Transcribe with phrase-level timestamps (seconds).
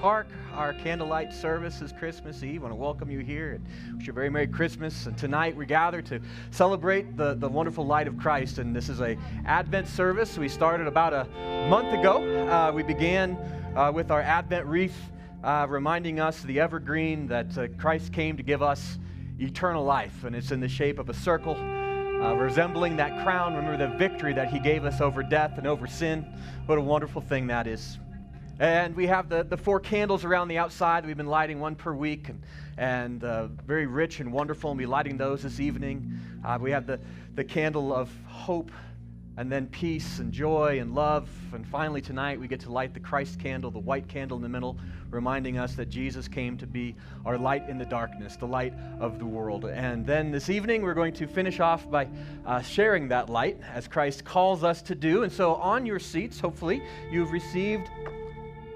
[0.00, 0.28] Park.
[0.54, 2.62] Our candlelight service is Christmas Eve.
[2.62, 5.04] I want to welcome you here and wish you a very Merry Christmas.
[5.04, 6.20] And tonight we gather to
[6.50, 8.56] celebrate the, the wonderful light of Christ.
[8.56, 10.38] And this is a Advent service.
[10.38, 11.26] We started about a
[11.68, 12.22] month ago.
[12.48, 13.36] Uh, we began
[13.76, 14.96] uh, with our Advent wreath,
[15.44, 18.98] uh, reminding us the evergreen that uh, Christ came to give us
[19.38, 20.24] eternal life.
[20.24, 21.56] And it's in the shape of a circle.
[21.56, 25.86] Uh, resembling that crown, remember the victory that he gave us over death and over
[25.86, 26.24] sin.
[26.64, 27.98] What a wonderful thing that is.
[28.60, 31.06] And we have the, the four candles around the outside.
[31.06, 32.42] We've been lighting one per week and,
[32.76, 34.70] and uh, very rich and wonderful.
[34.70, 36.20] And we'll be lighting those this evening.
[36.44, 37.00] Uh, we have the,
[37.36, 38.70] the candle of hope
[39.38, 41.26] and then peace and joy and love.
[41.54, 44.48] And finally, tonight, we get to light the Christ candle, the white candle in the
[44.50, 44.76] middle,
[45.08, 49.18] reminding us that Jesus came to be our light in the darkness, the light of
[49.18, 49.64] the world.
[49.64, 52.08] And then this evening, we're going to finish off by
[52.44, 55.22] uh, sharing that light as Christ calls us to do.
[55.22, 57.88] And so, on your seats, hopefully, you've received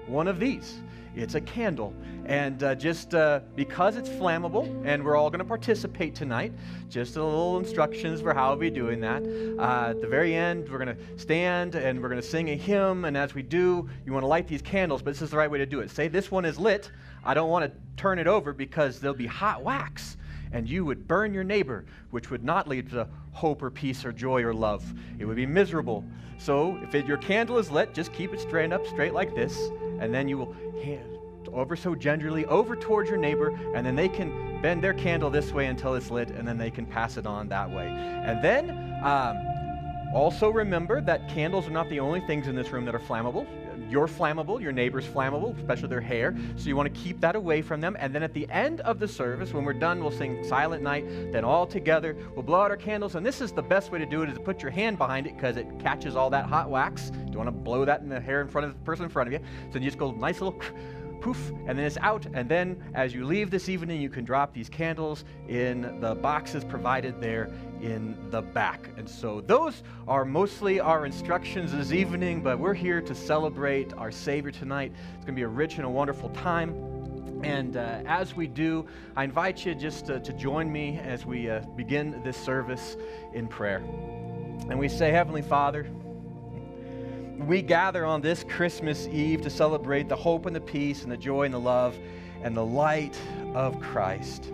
[0.07, 0.81] one of these.
[1.15, 1.93] It's a candle.
[2.25, 6.51] And uh, just uh, because it's flammable, and we're all going to participate tonight,
[6.89, 9.23] just a little instructions for how we'll be doing that.
[9.57, 12.55] Uh, at the very end, we're going to stand and we're going to sing a
[12.55, 13.05] hymn.
[13.05, 15.49] And as we do, you want to light these candles, but this is the right
[15.49, 15.91] way to do it.
[15.91, 16.91] Say, This one is lit.
[17.23, 20.17] I don't want to turn it over because there'll be hot wax
[20.51, 24.11] and you would burn your neighbor, which would not lead to hope or peace or
[24.13, 24.93] joy or love.
[25.19, 26.05] It would be miserable.
[26.37, 29.69] So if it, your candle is lit, just keep it straight up, straight like this,
[29.99, 30.53] and then you will
[30.83, 31.17] hand
[31.53, 35.51] over so gingerly over towards your neighbor, and then they can bend their candle this
[35.51, 37.87] way until it's lit, and then they can pass it on that way.
[37.87, 38.71] And then
[39.03, 39.37] um,
[40.13, 43.47] also remember that candles are not the only things in this room that are flammable
[43.89, 46.35] you're flammable, your neighbor's flammable, especially their hair.
[46.55, 47.95] So you want to keep that away from them.
[47.99, 51.05] And then at the end of the service, when we're done, we'll sing Silent Night.
[51.31, 53.15] Then all together, we'll blow out our candles.
[53.15, 55.27] And this is the best way to do it is to put your hand behind
[55.27, 57.11] it because it catches all that hot wax.
[57.13, 59.09] You don't want to blow that in the hair in front of the person in
[59.09, 59.39] front of you.
[59.71, 60.59] So you just go nice little
[61.25, 62.27] poof, and then it's out.
[62.35, 66.63] And then as you leave this evening, you can drop these candles in the boxes
[66.63, 67.49] provided there
[67.81, 68.91] in the back.
[68.95, 74.11] And so those are mostly our instructions this evening, but we're here to celebrate our
[74.11, 74.91] Savior tonight.
[75.15, 76.75] It's going to be a rich and a wonderful time.
[77.43, 78.85] And uh, as we do,
[79.15, 82.97] I invite you just uh, to join me as we uh, begin this service
[83.33, 83.79] in prayer.
[84.69, 85.87] And we say, Heavenly Father,
[87.37, 91.17] we gather on this Christmas Eve to celebrate the hope and the peace and the
[91.17, 91.97] joy and the love
[92.41, 93.19] and the light
[93.53, 94.51] of Christ.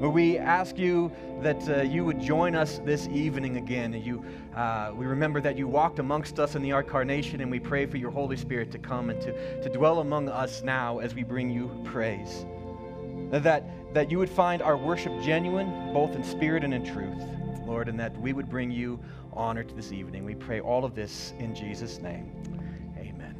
[0.00, 1.12] We ask you
[1.42, 3.92] that uh, you would join us this evening again.
[3.92, 4.24] You,
[4.54, 7.98] uh, we remember that you walked amongst us in the incarnation, and we pray for
[7.98, 11.50] your Holy Spirit to come and to, to dwell among us now as we bring
[11.50, 12.46] you praise.
[13.30, 13.64] That,
[13.94, 17.22] that you would find our worship genuine, both in spirit and in truth,
[17.70, 18.98] Lord, and that we would bring you
[19.32, 20.24] honor to this evening.
[20.24, 22.32] We pray all of this in Jesus' name.
[22.98, 23.36] Amen.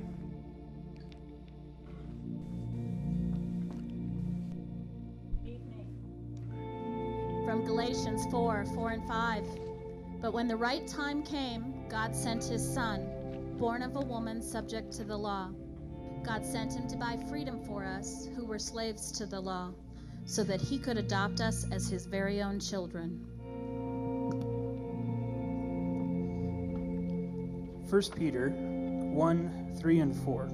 [7.44, 9.44] From Galatians 4 4 and 5.
[10.22, 14.92] But when the right time came, God sent his Son, born of a woman subject
[14.92, 15.50] to the law.
[16.22, 19.72] God sent him to buy freedom for us who were slaves to the law,
[20.25, 23.26] so that he could adopt us as his very own children.
[27.90, 30.49] 1 Peter 1 3 and 4.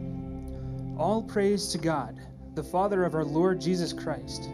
[0.99, 2.19] All praise to God,
[2.55, 4.49] the Father of our Lord Jesus Christ.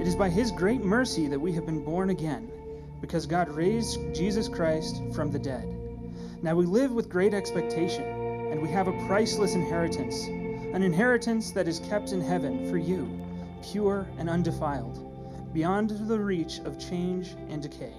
[0.00, 2.50] It is by his great mercy that we have been born again,
[3.00, 5.72] because God raised Jesus Christ from the dead.
[6.42, 8.02] Now we live with great expectation,
[8.50, 13.08] and we have a priceless inheritance, an inheritance that is kept in heaven for you,
[13.62, 17.94] pure and undefiled, beyond the reach of change and decay.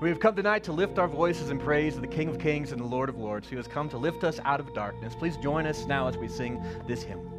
[0.00, 2.70] We have come tonight to lift our voices in praise of the King of Kings
[2.70, 5.16] and the Lord of Lords, who has come to lift us out of darkness.
[5.16, 7.37] Please join us now as we sing this hymn.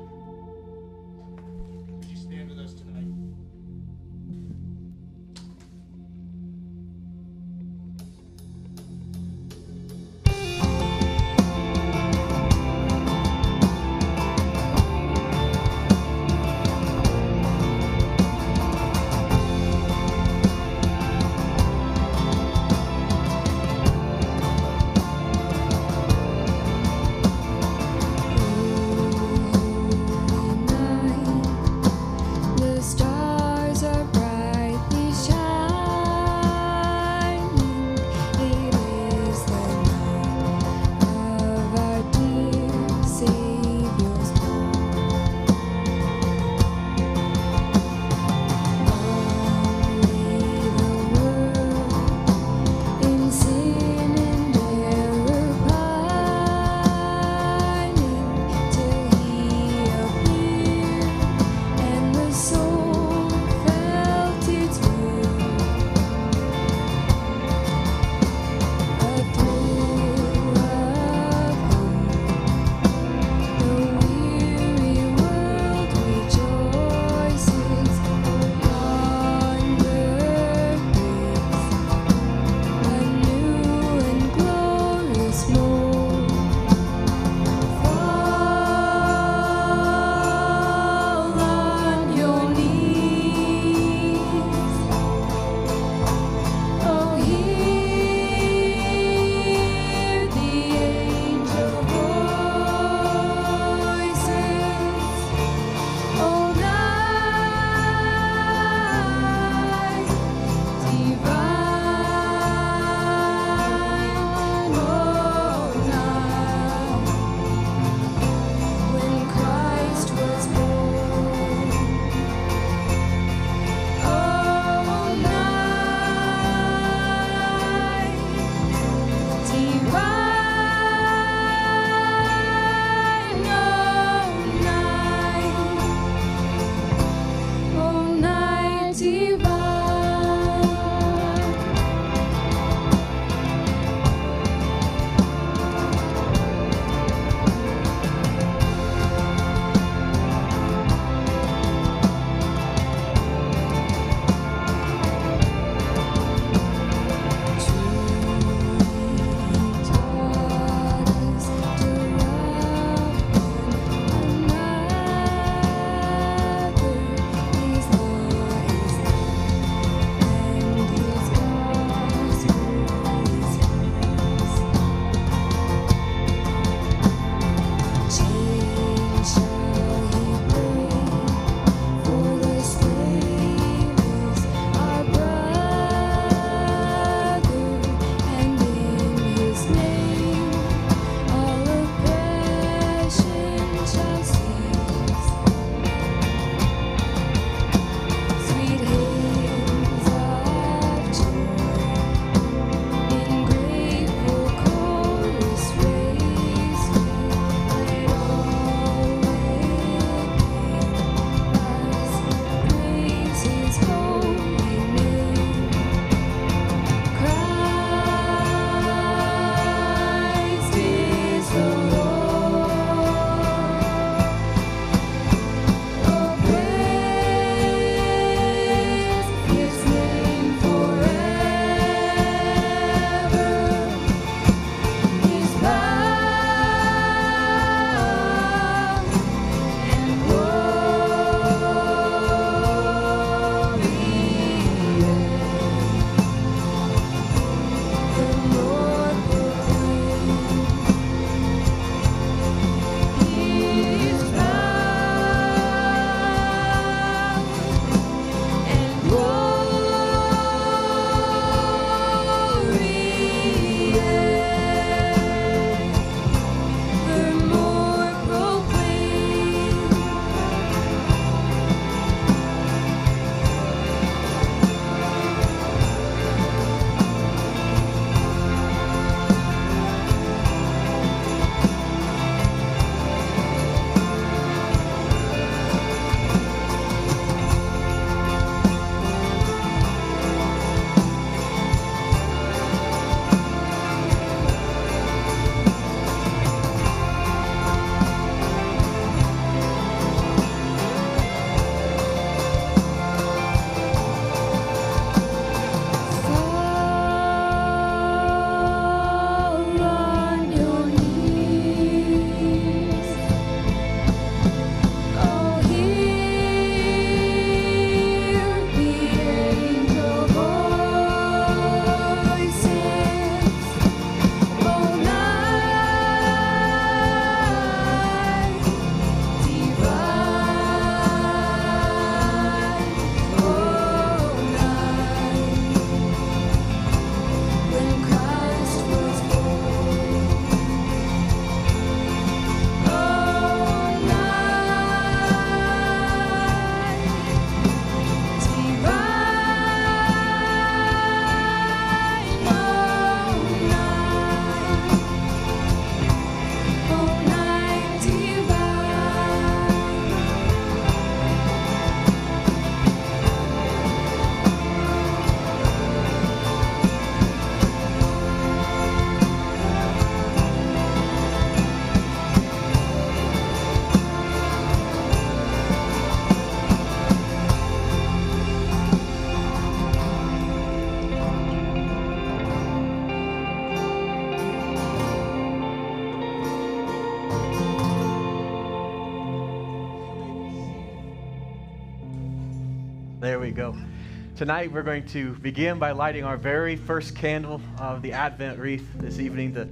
[394.38, 398.88] Tonight we're going to begin by lighting our very first candle of the Advent wreath
[398.96, 399.68] this evening, the,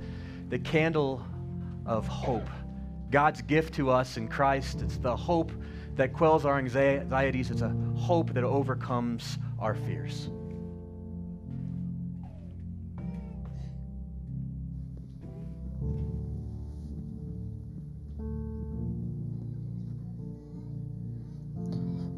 [0.49, 1.25] the candle
[1.85, 2.49] of hope.
[3.11, 4.81] God's gift to us in Christ.
[4.81, 5.53] It's the hope
[5.95, 10.29] that quells our anxieties, it's a hope that overcomes our fears.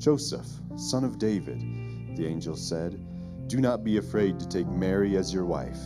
[0.00, 1.60] Joseph, son of David,
[2.16, 2.98] the angel said,
[3.48, 5.76] do not be afraid to take Mary as your wife,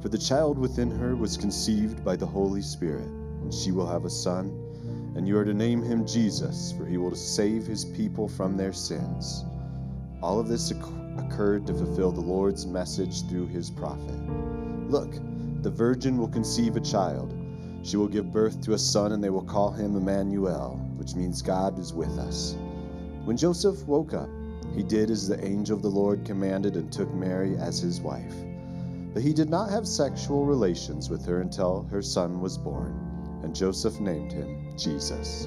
[0.00, 4.04] for the child within her was conceived by the Holy Spirit, and she will have
[4.04, 4.46] a son,
[5.16, 8.72] and you are to name him Jesus, for he will save his people from their
[8.72, 9.44] sins.
[10.22, 14.20] All of this occurred to fulfill the Lord's message through his prophet.
[14.88, 15.14] Look,
[15.62, 17.34] the virgin will conceive a child.
[17.82, 21.42] She will give birth to a son, and they will call him Emmanuel, which means
[21.42, 22.54] God is with us.
[23.24, 24.28] When Joseph woke up,
[24.74, 28.34] he did as the angel of the Lord commanded and took Mary as his wife.
[29.14, 33.54] But he did not have sexual relations with her until her son was born, and
[33.54, 35.46] Joseph named him Jesus.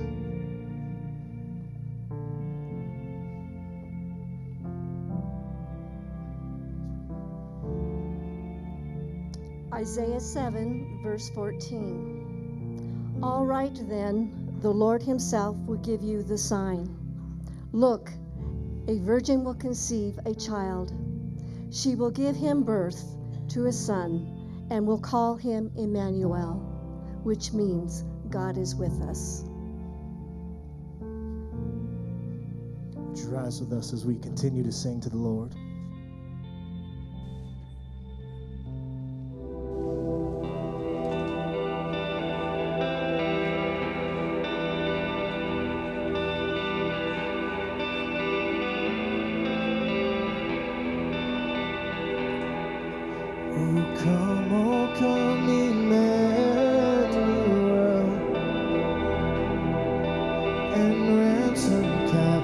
[9.74, 13.20] Isaiah 7, verse 14.
[13.22, 17.05] All right, then, the Lord Himself will give you the sign.
[17.76, 18.10] Look,
[18.88, 20.94] a virgin will conceive a child.
[21.72, 23.18] She will give him birth
[23.50, 26.54] to a son and will call him Emmanuel,
[27.24, 29.44] which means God is with us.
[32.96, 35.54] Would you rise with us as we continue to sing to the Lord?
[60.86, 62.35] and ransom time.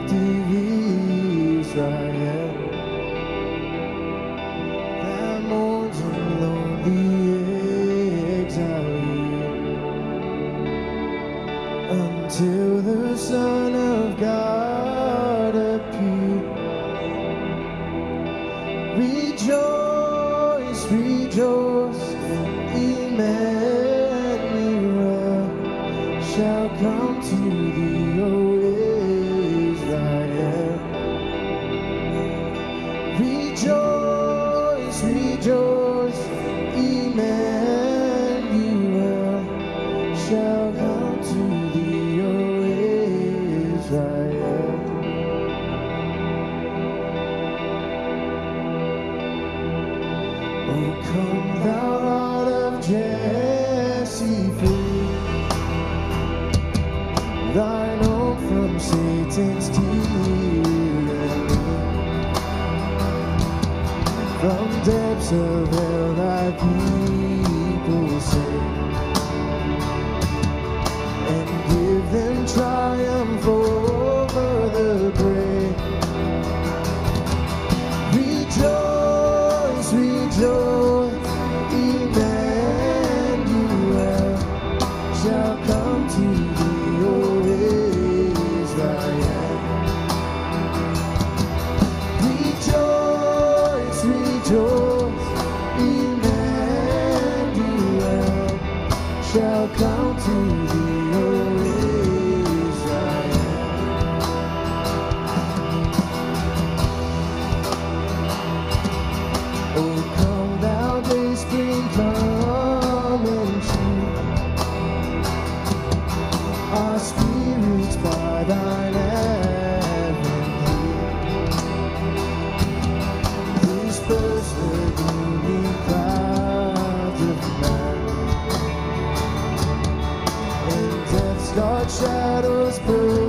[131.99, 133.20] shadows burn.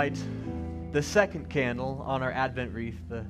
[0.00, 0.24] Light
[0.92, 3.22] the second candle on our Advent wreath, the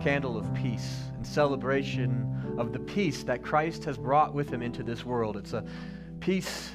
[0.00, 4.82] candle of peace, in celebration of the peace that Christ has brought with him into
[4.82, 5.36] this world.
[5.36, 5.64] It's a
[6.18, 6.72] peace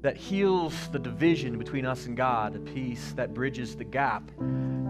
[0.00, 4.26] that heals the division between us and God, a peace that bridges the gap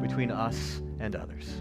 [0.00, 1.60] between us and others.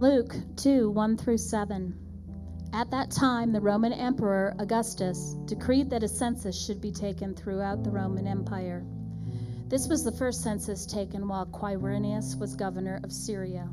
[0.00, 2.07] Luke 2 1 through 7.
[2.72, 7.82] At that time, the Roman Emperor Augustus decreed that a census should be taken throughout
[7.82, 8.84] the Roman Empire.
[9.68, 13.68] This was the first census taken while Quirinius was governor of Syria.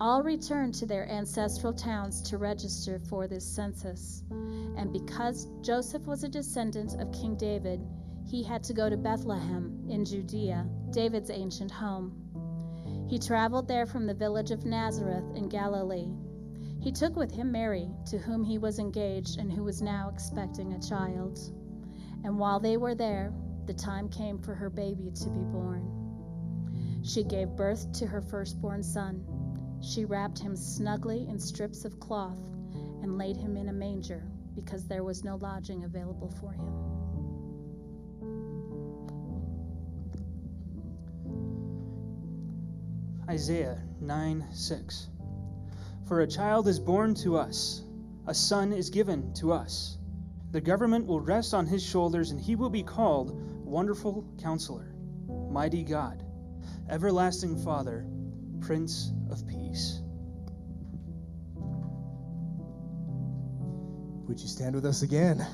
[0.00, 4.22] All returned to their ancestral towns to register for this census.
[4.30, 7.80] And because Joseph was a descendant of King David,
[8.24, 12.16] he had to go to Bethlehem in Judea, David's ancient home.
[13.08, 16.08] He traveled there from the village of Nazareth in Galilee.
[16.82, 20.72] He took with him Mary, to whom he was engaged and who was now expecting
[20.72, 21.38] a child.
[22.24, 23.32] And while they were there,
[23.66, 25.88] the time came for her baby to be born.
[27.04, 29.24] She gave birth to her firstborn son.
[29.80, 32.40] She wrapped him snugly in strips of cloth
[33.00, 34.24] and laid him in a manger
[34.56, 37.02] because there was no lodging available for him.
[43.28, 45.08] Isaiah 9 6.
[46.12, 47.84] For a child is born to us,
[48.26, 49.96] a son is given to us.
[50.50, 53.32] The government will rest on his shoulders, and he will be called
[53.64, 54.94] Wonderful Counselor,
[55.50, 56.22] Mighty God,
[56.90, 58.06] Everlasting Father,
[58.60, 60.02] Prince of Peace.
[64.28, 65.46] Would you stand with us again?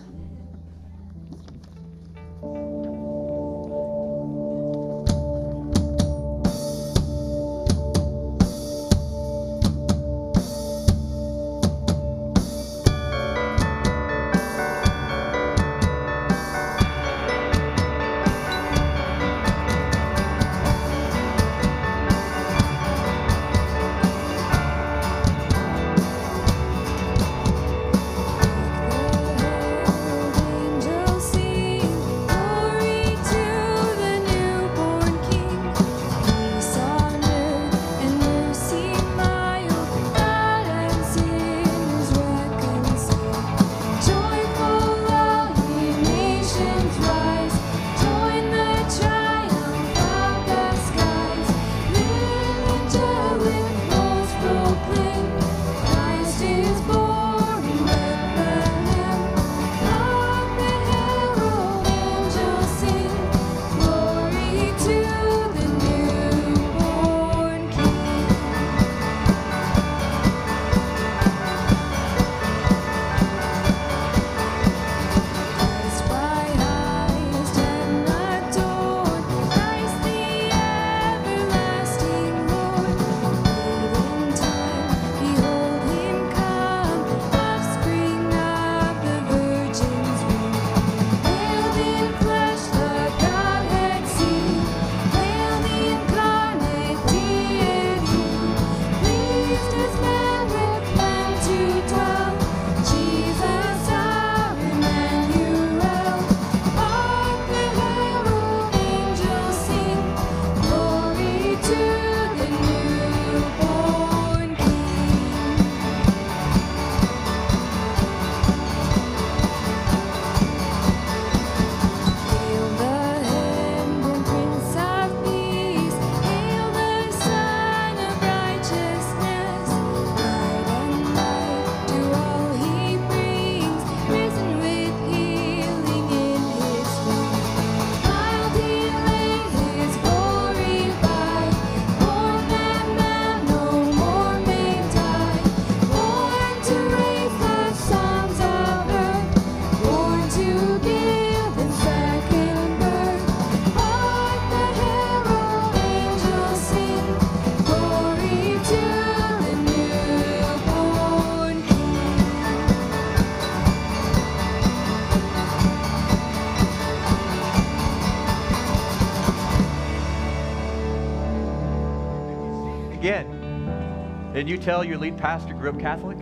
[174.58, 176.18] You tell your lead pastor grew up Catholic?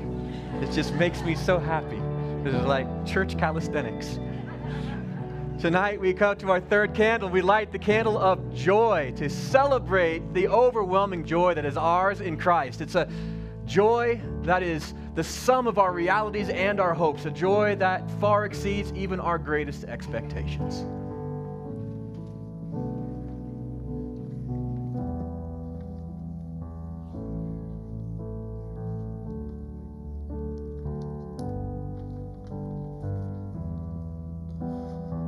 [0.61, 2.01] It just makes me so happy.
[2.45, 4.19] This is like church calisthenics.
[5.59, 7.31] Tonight we come to our third candle.
[7.31, 12.37] We light the candle of joy to celebrate the overwhelming joy that is ours in
[12.37, 12.83] Christ.
[12.83, 13.09] It's a
[13.65, 18.45] joy that is the sum of our realities and our hopes, a joy that far
[18.45, 20.85] exceeds even our greatest expectations.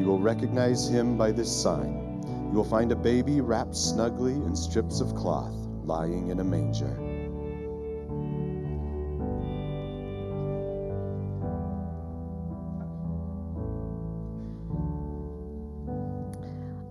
[0.00, 2.22] you will recognize him by this sign.
[2.50, 6.96] You will find a baby wrapped snugly in strips of cloth, lying in a manger.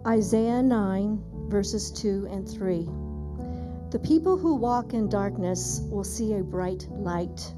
[0.05, 2.87] Isaiah 9, verses 2 and 3.
[3.89, 7.55] The people who walk in darkness will see a bright light.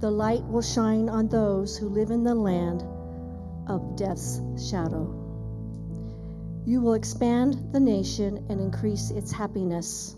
[0.00, 2.84] The light will shine on those who live in the land
[3.68, 5.18] of death's shadow.
[6.64, 10.16] You will expand the nation and increase its happiness.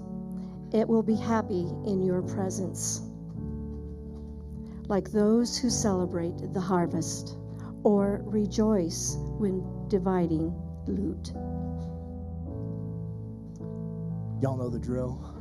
[0.73, 3.01] It will be happy in your presence.
[4.89, 7.37] Like those who celebrate the harvest
[7.83, 10.55] or rejoice when dividing
[10.87, 11.33] loot.
[14.43, 15.34] Y'all know the drill.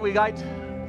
[0.00, 0.42] Now we light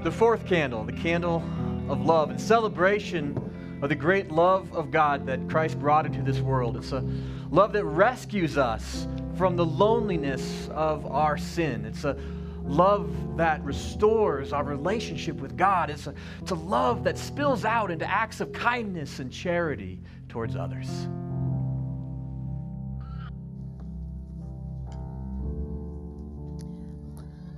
[0.05, 1.43] the fourth candle, the candle
[1.89, 6.39] of love, in celebration of the great love of God that Christ brought into this
[6.39, 6.77] world.
[6.77, 7.03] It's a
[7.49, 11.83] love that rescues us from the loneliness of our sin.
[11.83, 12.15] It's a
[12.63, 15.89] love that restores our relationship with God.
[15.89, 19.99] It's a, it's a love that spills out into acts of kindness and charity
[20.29, 20.87] towards others.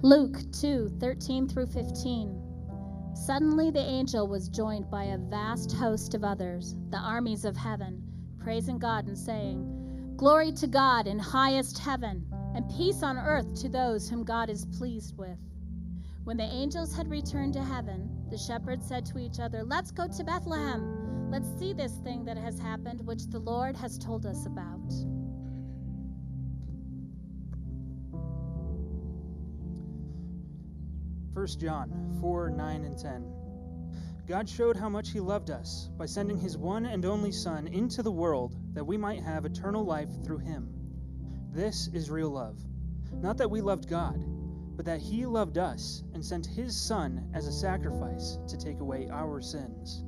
[0.06, 3.14] Luke 2 13 through 15.
[3.16, 8.04] Suddenly the angel was joined by a vast host of others, the armies of heaven,
[8.38, 13.70] praising God and saying, Glory to God in highest heaven, and peace on earth to
[13.70, 15.40] those whom God is pleased with.
[16.26, 20.06] When the angels had returned to heaven, the shepherds said to each other, Let's go
[20.10, 21.32] to Bethlehem.
[21.32, 24.92] Let's see this thing that has happened, which the Lord has told us about.
[31.34, 33.34] First John 4 9 and 10.
[34.28, 38.04] God showed how much He loved us by sending His one and only Son into
[38.04, 40.70] the world that we might have eternal life through Him.
[41.52, 42.64] This is real love.
[43.12, 44.24] Not that we loved God,
[44.78, 49.10] but that He loved us and sent His Son as a sacrifice to take away
[49.10, 50.04] our sins.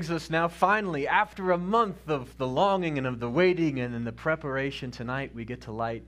[0.00, 3.94] Brings us now, finally, after a month of the longing and of the waiting and
[3.94, 6.02] in the preparation, tonight we get to light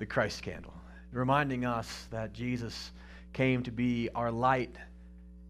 [0.00, 0.74] the Christ candle,
[1.12, 2.90] reminding us that Jesus
[3.32, 4.74] came to be our light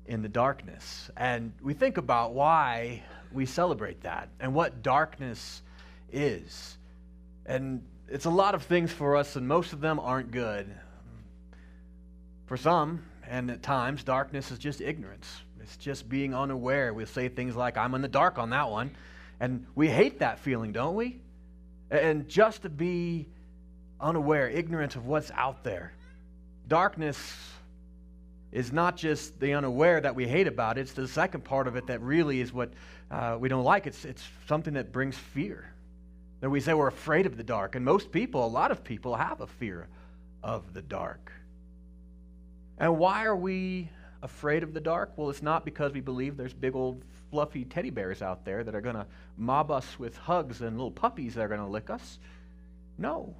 [0.04, 1.10] in the darkness.
[1.16, 3.02] And we think about why
[3.32, 5.62] we celebrate that and what darkness
[6.12, 6.76] is.
[7.46, 10.66] And it's a lot of things for us, and most of them aren't good.
[12.44, 15.43] For some, and at times, darkness is just ignorance.
[15.64, 16.92] It's just being unaware.
[16.92, 18.90] We'll say things like, I'm in the dark on that one.
[19.40, 21.22] And we hate that feeling, don't we?
[21.90, 23.26] And just to be
[23.98, 25.94] unaware, ignorant of what's out there.
[26.68, 27.18] Darkness
[28.52, 31.76] is not just the unaware that we hate about it, it's the second part of
[31.76, 32.70] it that really is what
[33.10, 33.86] uh, we don't like.
[33.86, 35.72] It's, it's something that brings fear.
[36.40, 37.74] That we say we're afraid of the dark.
[37.74, 39.88] And most people, a lot of people, have a fear
[40.42, 41.32] of the dark.
[42.76, 43.88] And why are we
[44.24, 45.12] afraid of the dark?
[45.16, 48.74] Well, it's not because we believe there's big old fluffy teddy bears out there that
[48.74, 49.06] are going to
[49.36, 52.18] mob us with hugs and little puppies that are going to lick us.
[52.98, 53.34] No.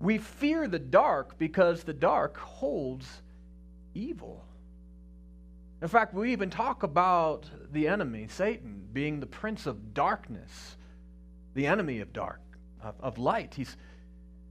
[0.00, 3.22] We fear the dark because the dark holds
[3.94, 4.44] evil.
[5.82, 10.76] In fact, we even talk about the enemy, Satan, being the prince of darkness,
[11.54, 12.40] the enemy of dark,
[12.82, 13.54] of, of light.
[13.54, 13.76] He's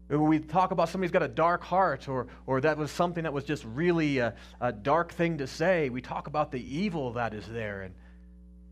[0.09, 3.43] we talk about somebody's got a dark heart, or, or that was something that was
[3.43, 5.89] just really a, a dark thing to say.
[5.89, 7.81] We talk about the evil that is there.
[7.81, 7.95] And,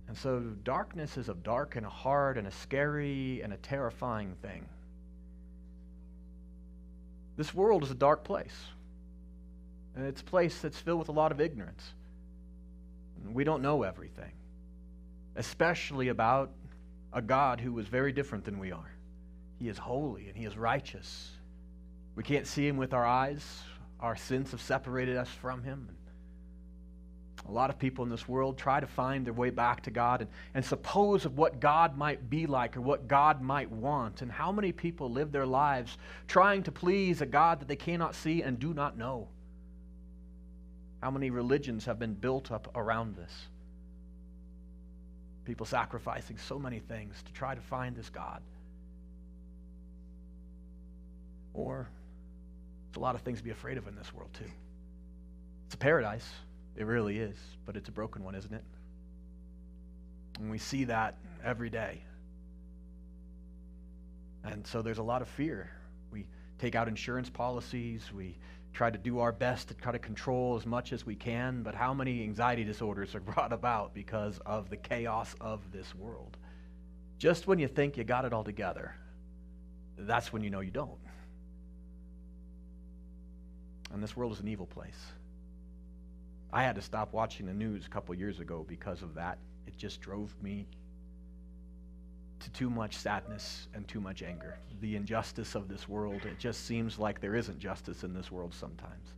[0.07, 4.35] and so darkness is a dark and a hard and a scary and a terrifying
[4.43, 4.67] thing.
[7.35, 8.55] This world is a dark place.
[9.95, 11.83] And it's a place that's filled with a lot of ignorance.
[13.31, 14.31] We don't know everything,
[15.35, 16.51] especially about
[17.11, 18.92] a God who was very different than we are.
[19.63, 21.31] He is holy and He is righteous.
[22.15, 23.61] We can't see Him with our eyes.
[24.01, 25.87] Our sins have separated us from Him.
[27.47, 30.19] A lot of people in this world try to find their way back to God
[30.19, 34.21] and, and suppose of what God might be like or what God might want.
[34.21, 35.97] And how many people live their lives
[36.27, 39.29] trying to please a God that they cannot see and do not know?
[41.01, 43.31] How many religions have been built up around this?
[45.45, 48.41] People sacrificing so many things to try to find this God.
[51.53, 51.89] Or
[52.89, 54.49] it's a lot of things to be afraid of in this world, too.
[55.65, 56.27] It's a paradise.
[56.75, 57.35] It really is,
[57.65, 58.63] but it's a broken one, isn't it?
[60.39, 62.01] And we see that every day.
[64.43, 65.71] And so there's a lot of fear.
[66.11, 66.25] We
[66.59, 68.37] take out insurance policies, we
[68.73, 71.75] try to do our best to try to control as much as we can, but
[71.75, 76.37] how many anxiety disorders are brought about because of the chaos of this world?
[77.19, 78.95] Just when you think you got it all together,
[79.97, 80.97] that's when you know you don't.
[83.93, 84.99] And this world is an evil place.
[86.51, 89.37] I had to stop watching the news a couple years ago because of that.
[89.67, 90.67] It just drove me
[92.39, 94.57] to too much sadness and too much anger.
[94.81, 98.53] The injustice of this world, it just seems like there isn't justice in this world
[98.53, 99.13] sometimes.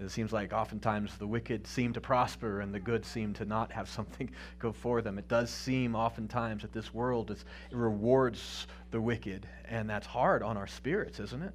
[0.00, 3.70] It seems like oftentimes the wicked seem to prosper and the good seem to not
[3.72, 5.18] have something go for them.
[5.18, 10.56] It does seem oftentimes that this world is, rewards the wicked, and that's hard on
[10.56, 11.54] our spirits, isn't it?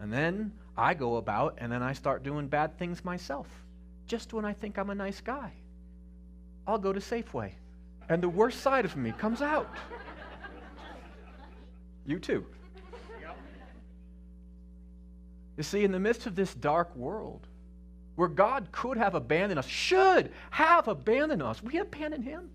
[0.00, 3.46] And then I go about and then I start doing bad things myself,
[4.06, 5.52] just when I think I'm a nice guy.
[6.66, 7.52] I'll go to Safeway,
[8.08, 9.70] and the worst side of me comes out.
[12.06, 12.46] You too.
[15.56, 17.46] You see, in the midst of this dark world,
[18.16, 22.50] where God could have abandoned us, should have abandoned us, we abandoned Him.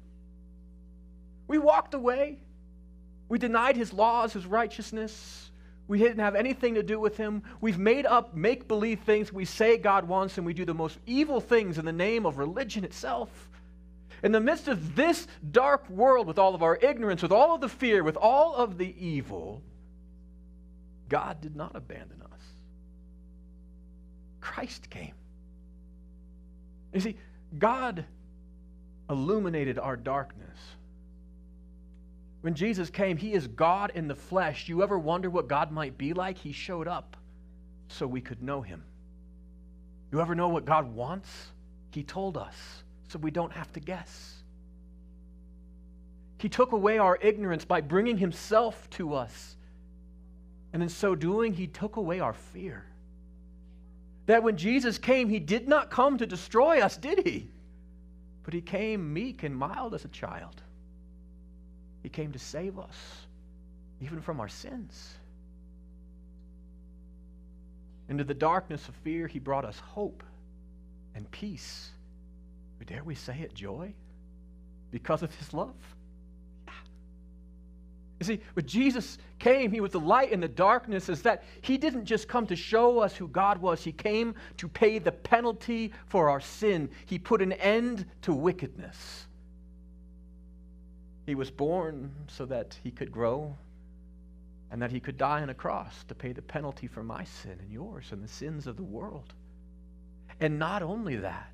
[1.48, 2.40] We walked away.
[3.30, 5.51] We denied His laws, His righteousness.
[5.92, 7.44] We didn't have anything to do with Him.
[7.60, 10.98] We've made up make believe things we say God wants, and we do the most
[11.06, 13.50] evil things in the name of religion itself.
[14.24, 17.60] In the midst of this dark world, with all of our ignorance, with all of
[17.60, 19.62] the fear, with all of the evil,
[21.10, 22.40] God did not abandon us.
[24.40, 25.16] Christ came.
[26.94, 27.18] You see,
[27.60, 28.06] God
[29.10, 30.41] illuminated our darkness.
[32.42, 34.68] When Jesus came, He is God in the flesh.
[34.68, 36.38] You ever wonder what God might be like?
[36.38, 37.16] He showed up
[37.88, 38.84] so we could know Him.
[40.12, 41.30] You ever know what God wants?
[41.92, 42.56] He told us
[43.08, 44.36] so we don't have to guess.
[46.40, 49.56] He took away our ignorance by bringing Himself to us.
[50.74, 52.86] And in so doing, He took away our fear.
[54.26, 57.52] That when Jesus came, He did not come to destroy us, did He?
[58.44, 60.64] But He came meek and mild as a child.
[62.04, 62.96] He came to save us,
[64.02, 65.16] even from our sins.
[68.10, 70.24] Into the darkness of fear, He brought us hope
[71.16, 71.92] and peace.
[72.78, 73.94] But dare we say it, joy?
[74.92, 75.76] Because of His love?
[76.66, 76.74] Yeah.
[78.20, 81.78] You see, when Jesus came, He was the light in the darkness, is that He
[81.78, 85.94] didn't just come to show us who God was, He came to pay the penalty
[86.08, 86.90] for our sin.
[87.06, 89.28] He put an end to wickedness.
[91.26, 93.56] He was born so that he could grow
[94.72, 97.58] and that he could die on a cross to pay the penalty for my sin
[97.60, 99.34] and yours and the sins of the world.
[100.40, 101.52] And not only that,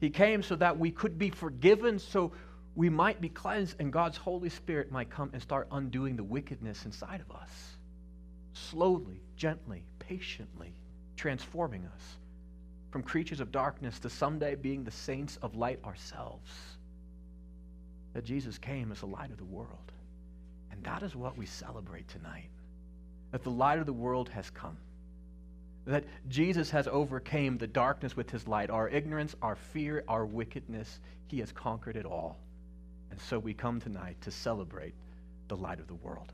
[0.00, 2.32] he came so that we could be forgiven, so
[2.76, 6.84] we might be cleansed, and God's Holy Spirit might come and start undoing the wickedness
[6.84, 7.50] inside of us.
[8.52, 10.74] Slowly, gently, patiently
[11.16, 12.16] transforming us
[12.90, 16.50] from creatures of darkness to someday being the saints of light ourselves.
[18.14, 19.92] That Jesus came as the light of the world.
[20.70, 22.48] And that is what we celebrate tonight.
[23.32, 24.76] That the light of the world has come.
[25.86, 28.70] That Jesus has overcame the darkness with his light.
[28.70, 32.38] Our ignorance, our fear, our wickedness, he has conquered it all.
[33.10, 34.94] And so we come tonight to celebrate
[35.48, 36.32] the light of the world.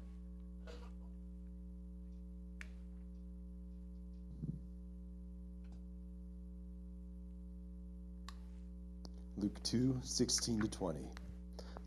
[9.37, 11.01] Luke 2 16 to 20.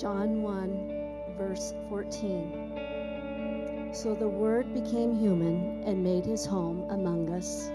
[0.00, 3.90] John 1, verse 14.
[3.92, 7.70] So the Word became human and made his home among us.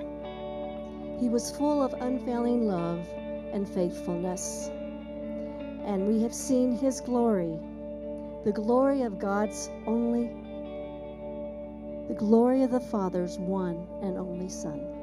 [1.20, 3.08] He was full of unfailing love
[3.54, 4.72] and faithfulness.
[5.86, 7.60] And we have seen his glory,
[8.44, 10.32] the glory of God's only,
[12.08, 14.95] the glory of the Father's one and only Son.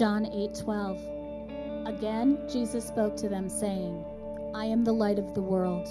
[0.00, 4.02] John 8:12 Again Jesus spoke to them saying,
[4.54, 5.86] I am the light of the world.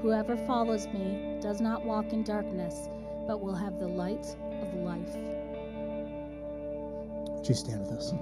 [0.00, 2.88] Whoever follows me does not walk in darkness,
[3.26, 5.16] but will have the light of life.
[7.34, 8.14] Would you stand with us?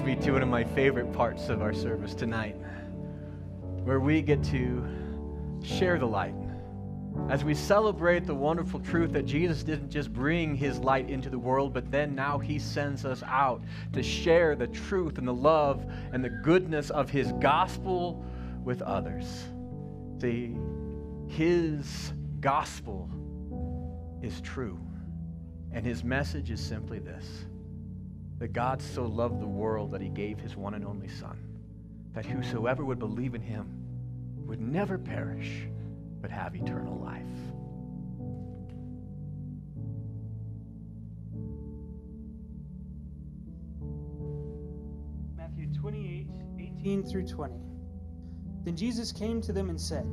[0.00, 2.54] Brings me to one of my favorite parts of our service tonight,
[3.82, 4.86] where we get to
[5.62, 6.34] share the light.
[7.28, 11.38] As we celebrate the wonderful truth that Jesus didn't just bring his light into the
[11.38, 13.60] world, but then now he sends us out
[13.92, 18.24] to share the truth and the love and the goodness of his gospel
[18.62, 19.46] with others.
[20.20, 20.54] See,
[21.26, 23.10] his gospel
[24.22, 24.78] is true,
[25.72, 27.46] and his message is simply this
[28.38, 31.36] that God so loved the world that he gave his one and only Son,
[32.14, 33.66] that whosoever would believe in him
[34.46, 35.66] would never perish,
[36.22, 37.22] but have eternal life.
[45.36, 46.26] Matthew 28,
[46.58, 47.54] 18 through 20.
[48.64, 50.06] Then Jesus came to them and said,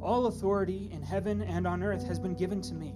[0.00, 2.94] All authority in heaven and on earth has been given to me.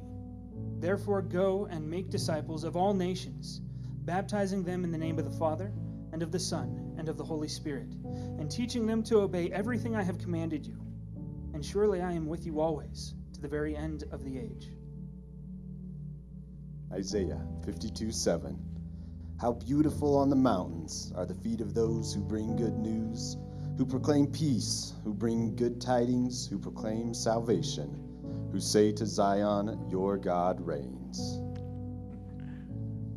[0.79, 3.63] Therefore, go and make disciples of all nations,
[4.07, 5.73] baptizing them in the name of the Father,
[6.13, 7.93] and of the Son, and of the Holy Spirit,
[8.39, 10.81] and teaching them to obey everything I have commanded you.
[11.53, 14.71] And surely I am with you always, to the very end of the age.
[16.93, 18.57] Isaiah 52 7.
[19.41, 23.37] How beautiful on the mountains are the feet of those who bring good news,
[23.77, 30.17] who proclaim peace, who bring good tidings, who proclaim salvation, who say to Zion, Your
[30.17, 31.41] God reigns.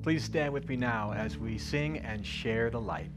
[0.01, 3.11] Please stand with me now as we sing and share the light.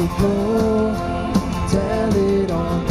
[0.00, 0.06] So
[1.68, 2.89] tell it on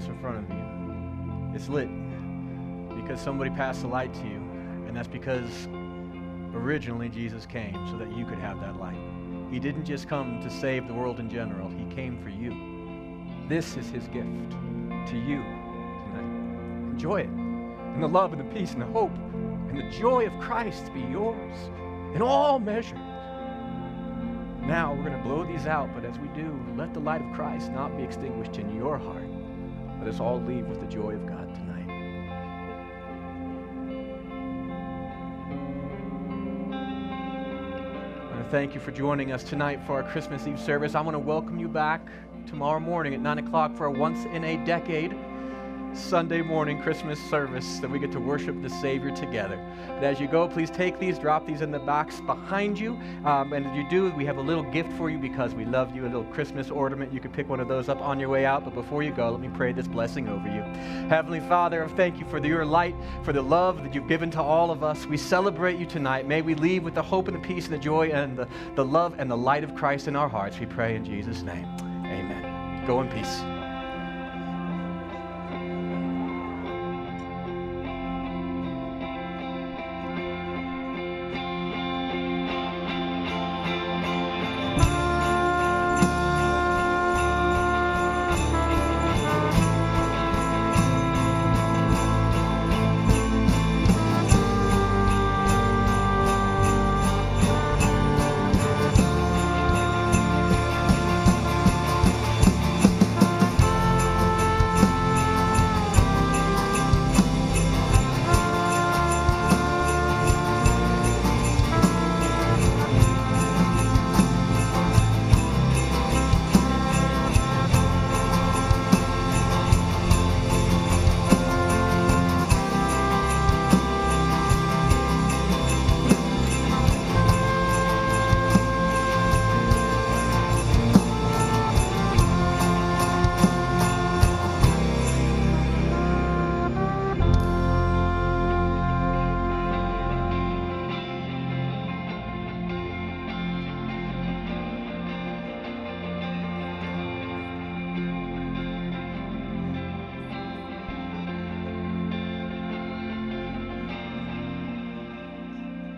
[0.00, 1.54] that's in front of you.
[1.54, 1.88] It's lit
[2.96, 4.40] because somebody passed the light to you,
[4.86, 5.68] and that's because
[6.54, 8.98] originally Jesus came so that you could have that light.
[9.50, 13.46] He didn't just come to save the world in general, He came for you.
[13.46, 14.52] This is His gift
[15.10, 15.42] to you
[16.06, 16.92] tonight.
[16.92, 17.28] Enjoy it.
[17.28, 19.14] And the love and the peace and the hope
[19.68, 21.58] and the joy of Christ be yours
[22.14, 22.96] in all measure.
[24.66, 27.30] Now we're going to blow these out, but as we do, let the light of
[27.34, 29.39] Christ not be extinguished in your heart.
[30.00, 31.86] Let us all leave with the joy of God tonight.
[38.22, 40.94] I want to thank you for joining us tonight for our Christmas Eve service.
[40.94, 42.08] I want to welcome you back
[42.46, 45.14] tomorrow morning at 9 o'clock for a once in a decade
[45.92, 49.56] Sunday morning Christmas service that we get to worship the Savior together.
[49.88, 52.98] And as you go, please take these, drop these in the box behind you.
[53.24, 55.94] Um, and if you do, we have a little gift for you because we love
[55.94, 57.12] you, a little Christmas ornament.
[57.12, 58.64] You can pick one of those up on your way out.
[58.64, 60.62] But before you go, let me pray this blessing over you.
[61.08, 64.42] Heavenly Father, I thank you for your light, for the love that you've given to
[64.42, 65.06] all of us.
[65.06, 66.26] We celebrate you tonight.
[66.26, 68.84] May we leave with the hope and the peace and the joy and the, the
[68.84, 70.58] love and the light of Christ in our hearts.
[70.58, 71.66] We pray in Jesus' name.
[72.06, 72.86] Amen.
[72.86, 73.59] Go in peace.